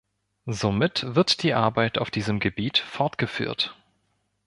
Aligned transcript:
Somit 0.47 1.03
wird 1.13 1.43
die 1.43 1.53
Arbeit 1.53 1.99
auf 1.99 2.09
diesem 2.09 2.39
Gebiet 2.39 2.79
fortgeführt. 2.79 3.77